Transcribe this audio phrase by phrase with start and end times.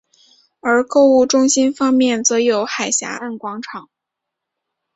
[0.61, 3.87] 而购物中心方面则有海峡岸广场。